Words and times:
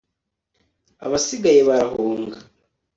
abasigaye 1.05 1.61
barahunga 1.69 2.37